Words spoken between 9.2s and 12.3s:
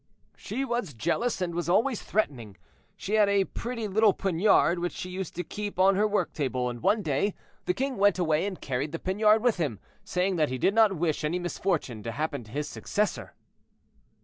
with him, saying that he did not wish any misfortune to